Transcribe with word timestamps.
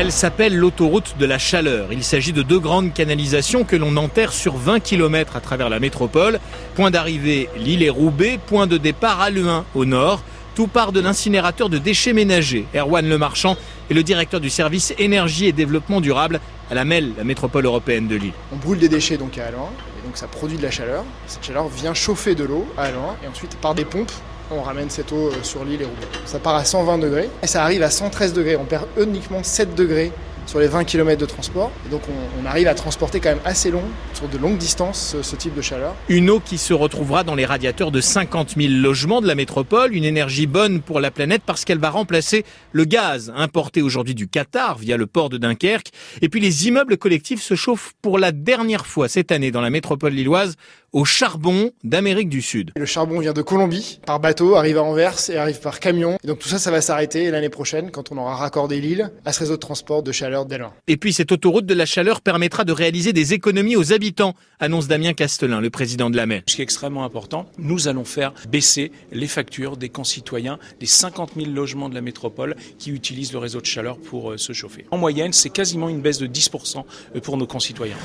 Elle 0.00 0.12
s'appelle 0.12 0.56
l'autoroute 0.56 1.16
de 1.18 1.26
la 1.26 1.38
chaleur. 1.38 1.88
Il 1.92 2.04
s'agit 2.04 2.32
de 2.32 2.42
deux 2.42 2.60
grandes 2.60 2.94
canalisations 2.94 3.64
que 3.64 3.74
l'on 3.74 3.96
enterre 3.96 4.32
sur 4.32 4.56
20 4.56 4.78
km 4.78 5.34
à 5.34 5.40
travers 5.40 5.68
la 5.68 5.80
métropole. 5.80 6.38
Point 6.76 6.92
d'arrivée 6.92 7.48
Lille 7.56 7.82
et 7.82 7.90
Roubaix, 7.90 8.38
point 8.46 8.68
de 8.68 8.76
départ 8.76 9.20
à 9.20 9.30
Luin 9.30 9.64
au 9.74 9.84
nord. 9.84 10.22
Tout 10.54 10.68
part 10.68 10.92
de 10.92 11.00
l'incinérateur 11.00 11.68
de 11.68 11.78
déchets 11.78 12.12
ménagers. 12.12 12.64
Erwan 12.76 13.08
Lemarchand 13.08 13.56
est 13.90 13.94
le 13.94 14.04
directeur 14.04 14.38
du 14.38 14.50
service 14.50 14.94
énergie 15.00 15.46
et 15.46 15.52
développement 15.52 16.00
durable 16.00 16.38
à 16.70 16.74
la 16.74 16.84
MEL, 16.84 17.14
la 17.18 17.24
métropole 17.24 17.64
européenne 17.64 18.06
de 18.06 18.14
Lille. 18.14 18.34
On 18.52 18.56
brûle 18.56 18.78
des 18.78 18.88
déchets 18.88 19.16
donc 19.16 19.36
à 19.36 19.46
Alouin, 19.46 19.70
et 19.98 20.06
donc 20.06 20.16
ça 20.16 20.28
produit 20.28 20.58
de 20.58 20.62
la 20.62 20.70
chaleur. 20.70 21.02
Cette 21.26 21.44
chaleur 21.44 21.66
vient 21.66 21.94
chauffer 21.94 22.36
de 22.36 22.44
l'eau 22.44 22.68
à 22.76 22.82
Alouin, 22.82 23.16
et 23.24 23.26
ensuite 23.26 23.56
par 23.56 23.74
des 23.74 23.84
pompes, 23.84 24.12
on 24.50 24.62
ramène 24.62 24.90
cette 24.90 25.12
eau 25.12 25.28
euh, 25.28 25.42
sur 25.42 25.64
l'île 25.64 25.82
et 25.82 25.84
Roubaix. 25.84 26.06
Ça 26.24 26.38
part 26.38 26.54
à 26.54 26.64
120 26.64 26.98
degrés, 26.98 27.30
et 27.42 27.46
ça 27.46 27.62
arrive 27.62 27.82
à 27.82 27.90
113 27.90 28.32
degrés. 28.32 28.56
On 28.56 28.64
perd 28.64 28.86
uniquement 28.98 29.42
7 29.42 29.74
degrés 29.74 30.12
sur 30.48 30.58
les 30.58 30.66
20 30.66 30.84
km 30.84 31.20
de 31.20 31.26
transport. 31.26 31.70
Et 31.86 31.90
donc 31.90 32.00
on, 32.08 32.42
on, 32.42 32.46
arrive 32.46 32.66
à 32.68 32.74
transporter 32.74 33.20
quand 33.20 33.28
même 33.28 33.40
assez 33.44 33.70
long, 33.70 33.82
sur 34.14 34.28
de 34.28 34.38
longues 34.38 34.56
distances, 34.56 35.14
ce, 35.14 35.22
ce, 35.22 35.36
type 35.36 35.54
de 35.54 35.60
chaleur. 35.60 35.94
Une 36.08 36.30
eau 36.30 36.40
qui 36.40 36.56
se 36.56 36.72
retrouvera 36.72 37.22
dans 37.22 37.34
les 37.34 37.44
radiateurs 37.44 37.90
de 37.90 38.00
50 38.00 38.54
000 38.56 38.72
logements 38.72 39.20
de 39.20 39.26
la 39.26 39.34
métropole, 39.34 39.94
une 39.94 40.04
énergie 40.04 40.46
bonne 40.46 40.80
pour 40.80 41.00
la 41.00 41.10
planète 41.10 41.42
parce 41.44 41.66
qu'elle 41.66 41.78
va 41.78 41.90
remplacer 41.90 42.46
le 42.72 42.84
gaz 42.84 43.30
importé 43.36 43.82
aujourd'hui 43.82 44.14
du 44.14 44.26
Qatar 44.26 44.78
via 44.78 44.96
le 44.96 45.06
port 45.06 45.28
de 45.28 45.36
Dunkerque. 45.36 45.90
Et 46.22 46.30
puis 46.30 46.40
les 46.40 46.66
immeubles 46.66 46.96
collectifs 46.96 47.42
se 47.42 47.54
chauffent 47.54 47.92
pour 48.00 48.18
la 48.18 48.32
dernière 48.32 48.86
fois 48.86 49.08
cette 49.08 49.30
année 49.30 49.50
dans 49.50 49.60
la 49.60 49.70
métropole 49.70 50.14
lilloise 50.14 50.56
au 50.92 51.04
charbon 51.04 51.70
d'Amérique 51.84 52.30
du 52.30 52.40
Sud. 52.40 52.72
Le 52.76 52.86
charbon 52.86 53.20
vient 53.20 53.34
de 53.34 53.42
Colombie 53.42 54.00
par 54.06 54.20
bateau, 54.20 54.54
arrive 54.54 54.78
à 54.78 54.82
Anvers 54.82 55.28
et 55.28 55.36
arrive 55.36 55.60
par 55.60 55.80
camion. 55.80 56.16
Et 56.24 56.26
donc 56.26 56.38
tout 56.38 56.48
ça, 56.48 56.58
ça 56.58 56.70
va 56.70 56.80
s'arrêter 56.80 57.30
l'année 57.30 57.50
prochaine 57.50 57.90
quand 57.90 58.10
on 58.10 58.16
aura 58.16 58.36
raccordé 58.36 58.80
l'île 58.80 59.10
à 59.24 59.32
ce 59.32 59.40
réseau 59.40 59.54
de 59.54 59.60
transport 59.60 60.02
de 60.02 60.12
chaleur 60.12 60.37
Et 60.86 60.96
puis 60.96 61.12
cette 61.12 61.32
autoroute 61.32 61.66
de 61.66 61.74
la 61.74 61.86
chaleur 61.86 62.20
permettra 62.20 62.64
de 62.64 62.72
réaliser 62.72 63.12
des 63.12 63.34
économies 63.34 63.76
aux 63.76 63.92
habitants, 63.92 64.34
annonce 64.60 64.88
Damien 64.88 65.12
Castelin, 65.12 65.60
le 65.60 65.70
président 65.70 66.10
de 66.10 66.16
la 66.16 66.26
mer. 66.26 66.42
Ce 66.46 66.56
qui 66.56 66.62
est 66.62 66.64
extrêmement 66.64 67.04
important, 67.04 67.46
nous 67.58 67.88
allons 67.88 68.04
faire 68.04 68.32
baisser 68.48 68.92
les 69.12 69.26
factures 69.26 69.76
des 69.76 69.88
concitoyens 69.88 70.58
des 70.80 70.86
50 70.86 71.32
000 71.36 71.50
logements 71.50 71.88
de 71.88 71.94
la 71.94 72.00
métropole 72.00 72.56
qui 72.78 72.90
utilisent 72.90 73.32
le 73.32 73.38
réseau 73.38 73.60
de 73.60 73.66
chaleur 73.66 73.98
pour 73.98 74.32
euh, 74.32 74.36
se 74.36 74.52
chauffer. 74.52 74.86
En 74.90 74.98
moyenne, 74.98 75.32
c'est 75.32 75.50
quasiment 75.50 75.88
une 75.88 76.00
baisse 76.00 76.18
de 76.18 76.26
10% 76.26 76.84
pour 77.22 77.36
nos 77.36 77.46
concitoyens. 77.46 77.96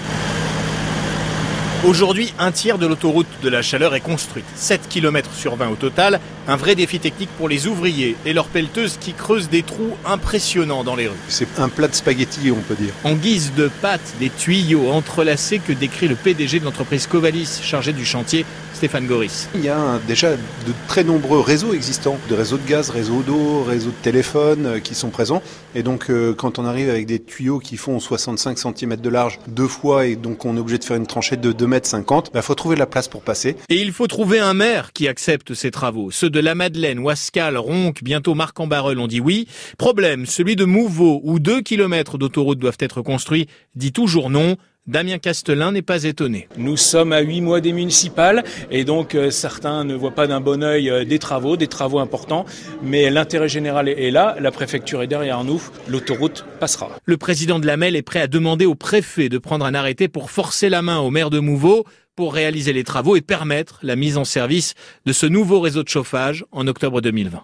Aujourd'hui, 1.86 2.34
un 2.40 2.54
tiers 2.54 2.78
de 2.78 2.88
l'autoroute 2.88 3.28
de 3.42 3.50
la 3.50 3.62
chaleur 3.62 3.94
est 3.94 4.00
construite. 4.00 4.46
7 4.56 4.88
km 4.88 5.30
sur 5.34 5.58
20 5.58 5.68
au 5.68 5.76
total. 5.76 6.22
Un 6.48 6.56
vrai 6.56 6.76
défi 6.76 6.98
technique 6.98 7.30
pour 7.38 7.50
les 7.50 7.68
ouvriers 7.68 8.16
et 8.26 8.32
leurs 8.32 8.48
pelleteuses 8.48 8.98
qui 8.98 9.12
creusent 9.12 9.50
des 9.50 9.64
trous 9.64 9.92
impressionnants 10.06 10.86
dans 10.86 10.96
les 10.96 11.08
rues. 11.08 11.18
C'est 11.28 11.60
un 11.60 11.68
plat 11.68 11.90
de 11.90 11.94
spaghettis, 11.94 12.52
on 12.52 12.62
peut 12.62 12.76
dire. 12.76 12.94
En 13.04 13.16
guise 13.16 13.52
de 13.58 13.70
pâte, 13.82 14.14
des 14.22 14.30
tuyaux 14.30 14.92
entrelacés 14.92 15.60
que 15.60 15.74
décrit 15.74 16.08
le 16.08 16.16
PDG 16.16 16.62
de 16.62 16.66
l'entreprise 16.66 17.06
Covalis, 17.06 17.60
chargé 17.62 17.92
du 17.92 18.06
chantier, 18.06 18.46
Stéphane 18.74 19.06
Goris. 19.06 19.50
Il 19.56 19.64
y 19.64 19.70
a 19.70 20.00
déjà 20.08 20.32
de 20.32 20.74
très 20.88 21.04
nombreux 21.04 21.40
réseaux 21.40 21.74
existants, 21.74 22.18
de 22.30 22.36
réseaux 22.36 22.58
de 22.58 22.68
gaz, 22.68 22.90
réseaux 22.90 23.22
d'eau, 23.22 23.64
réseaux 23.64 23.92
de 23.92 24.02
téléphone 24.02 24.66
euh, 24.66 24.80
qui 24.80 24.96
sont 24.96 25.10
présents. 25.10 25.42
Et 25.76 25.84
donc, 25.84 26.10
euh, 26.10 26.34
quand 26.34 26.60
on 26.60 26.66
arrive 26.66 26.90
avec 26.90 27.06
des 27.06 27.20
tuyaux 27.20 27.60
qui 27.60 27.78
font 27.78 28.00
65 28.00 28.58
cm 28.58 28.98
de 28.98 29.10
large 29.10 29.40
deux 29.48 29.68
fois 29.68 30.06
et 30.08 30.16
donc 30.16 30.44
on 30.46 30.58
est 30.58 30.60
obligé 30.60 30.80
de 30.80 30.84
faire 30.84 30.98
une 30.98 31.08
tranchée 31.08 31.38
de 31.38 31.52
2 31.52 31.66
mètres 31.66 31.73
50, 31.82 32.28
il 32.30 32.34
bah, 32.34 32.42
faut 32.42 32.56
trouver 32.56 32.76
la 32.76 32.86
place 32.86 33.08
pour 33.08 33.22
passer. 33.22 33.56
Et 33.70 33.76
il 33.76 33.92
faut 33.92 34.08
trouver 34.08 34.40
un 34.40 34.54
maire 34.54 34.94
qui 34.94 35.08
accepte 35.08 35.54
ces 35.54 35.72
travaux. 35.72 36.12
Ceux 36.12 36.30
de 36.30 36.40
la 36.40 36.56
Madeleine, 36.56 37.00
Wascal, 37.00 37.58
Ronc, 37.58 37.94
bientôt 38.02 38.36
Marc-en-Barreul 38.36 39.00
ont 39.00 39.08
dit 39.08 39.20
oui. 39.20 39.48
Problème, 39.78 40.26
celui 40.26 40.56
de 40.56 40.66
Mouveau, 40.66 41.22
où 41.24 41.40
2 41.40 41.62
km 41.62 42.18
d'autoroute 42.18 42.60
doivent 42.60 42.78
être 42.80 43.02
construits, 43.02 43.48
dit 43.76 43.92
toujours 43.92 44.30
non. 44.30 44.58
Damien 44.86 45.18
Castelin 45.18 45.72
n'est 45.72 45.82
pas 45.82 46.04
étonné. 46.04 46.50
Nous 46.58 46.76
sommes 46.76 47.14
à 47.14 47.22
huit 47.22 47.40
mois 47.40 47.62
des 47.62 47.72
municipales 47.72 48.44
et 48.70 48.84
donc 48.84 49.16
euh, 49.16 49.32
certains 49.32 49.86
ne 49.86 49.96
voient 49.96 50.12
pas 50.12 50.28
d'un 50.28 50.42
bon 50.42 50.62
œil 50.62 50.90
euh, 50.90 51.06
des 51.06 51.20
travaux, 51.20 51.56
des 51.56 51.68
travaux 51.68 52.00
importants, 52.00 52.46
mais 52.82 53.10
l'intérêt 53.10 53.48
général 53.48 53.88
est 53.88 54.12
là, 54.12 54.36
la 54.42 54.52
préfecture 54.52 55.02
est 55.02 55.08
derrière 55.08 55.46
nous, 55.46 55.62
l'autoroute 55.88 56.44
passera. 56.60 56.90
Le 57.06 57.16
président 57.16 57.60
de 57.60 57.66
la 57.66 57.78
MEL 57.78 57.96
est 57.96 58.02
prêt 58.02 58.20
à 58.20 58.28
demander 58.28 58.66
au 58.66 58.76
préfet 58.76 59.30
de 59.30 59.38
prendre 59.38 59.66
un 59.66 59.74
arrêté 59.74 60.10
pour 60.10 60.30
forcer 60.30 60.68
la 60.68 60.82
main 60.82 61.00
au 61.00 61.12
maire 61.12 61.30
de 61.30 61.40
Mouveau 61.40 61.86
pour 62.18 62.34
réaliser 62.34 62.74
les 62.74 62.84
travaux 62.84 63.16
et 63.16 63.22
permettre 63.22 63.80
la 63.84 63.96
mise 63.96 64.18
en 64.18 64.26
service 64.26 64.74
de 65.06 65.14
ce 65.14 65.26
nouveau 65.26 65.62
réseau 65.62 65.84
de 65.84 65.90
chauffage 65.90 66.44
en 66.52 66.68
octobre 66.68 67.00
2020. 67.00 67.42